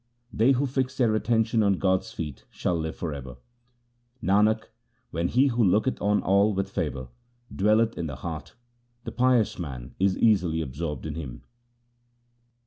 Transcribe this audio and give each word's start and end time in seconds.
They 0.33 0.53
who 0.53 0.65
fix 0.65 0.97
their 0.97 1.13
attention 1.13 1.61
on 1.61 1.77
God's 1.77 2.11
feet 2.11 2.47
shall 2.49 2.73
live 2.75 2.95
for 2.95 3.13
ever. 3.13 3.37
Nanak, 4.23 4.63
when 5.11 5.27
He 5.27 5.45
who 5.45 5.63
looketh 5.63 6.01
on 6.01 6.23
all 6.23 6.55
with 6.55 6.71
favour, 6.71 7.09
dwelleth 7.55 7.99
in 7.99 8.07
the 8.07 8.15
heart, 8.15 8.55
the 9.03 9.11
pious 9.11 9.59
man 9.59 9.93
is 9.99 10.17
easily 10.17 10.59
absorbed 10.59 11.05
in 11.05 11.13
Him. 11.13 11.43